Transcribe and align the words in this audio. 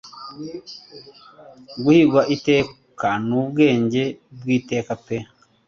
Guhigwa 1.83 2.21
iteka 2.35 3.09
n'ubwenge 3.27 4.03
bw'iteka 4.37 4.93
pe- 5.05 5.17